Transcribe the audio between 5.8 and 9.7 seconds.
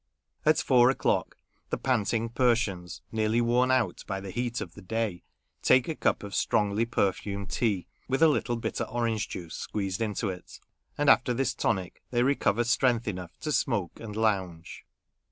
a cup of strongly perfumed tea, with a little bitter orange juice